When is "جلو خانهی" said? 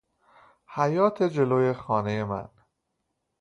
1.35-2.23